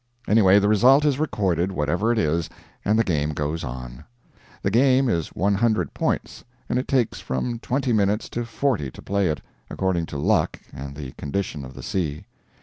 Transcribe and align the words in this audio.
Anyway, 0.27 0.57
the 0.57 0.67
result 0.67 1.05
is 1.05 1.19
recorded, 1.19 1.71
whatever 1.71 2.11
it 2.11 2.17
is, 2.17 2.49
and 2.83 2.97
the 2.97 3.03
game 3.03 3.33
goes 3.35 3.63
on. 3.63 4.03
The 4.63 4.71
game 4.71 5.07
is 5.07 5.27
100 5.35 5.93
points, 5.93 6.43
and 6.67 6.79
it 6.79 6.87
takes 6.87 7.19
from 7.19 7.59
twenty 7.59 7.93
minutes 7.93 8.27
to 8.29 8.43
forty 8.43 8.89
to 8.89 9.01
play 9.03 9.27
it, 9.27 9.41
according 9.69 10.07
to 10.07 10.17
luck 10.17 10.59
and 10.73 10.95
the 10.95 11.11
condition 11.19 11.63
of 11.63 11.75
the 11.75 11.83
sea. 11.83 12.25